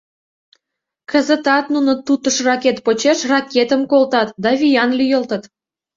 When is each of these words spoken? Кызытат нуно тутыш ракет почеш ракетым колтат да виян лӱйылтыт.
Кызытат 1.11 1.65
нуно 1.73 1.91
тутыш 2.05 2.37
ракет 2.47 2.77
почеш 2.85 3.19
ракетым 3.31 3.81
колтат 3.91 4.29
да 4.43 4.49
виян 4.59 4.91
лӱйылтыт. 4.99 5.43